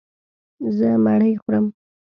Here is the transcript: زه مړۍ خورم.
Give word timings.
زه 0.77 0.89
مړۍ 1.03 1.33
خورم. 1.41 1.65